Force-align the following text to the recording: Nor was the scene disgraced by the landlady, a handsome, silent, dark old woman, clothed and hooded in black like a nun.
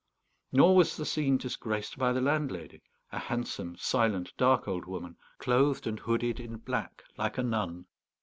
Nor 0.51 0.75
was 0.75 0.97
the 0.97 1.05
scene 1.05 1.37
disgraced 1.37 1.95
by 1.95 2.11
the 2.11 2.21
landlady, 2.21 2.81
a 3.11 3.19
handsome, 3.19 3.75
silent, 3.77 4.33
dark 4.35 4.67
old 4.67 4.85
woman, 4.87 5.15
clothed 5.37 5.85
and 5.85 5.99
hooded 5.99 6.39
in 6.39 6.57
black 6.57 7.03
like 7.17 7.37
a 7.37 7.43
nun. 7.43 7.85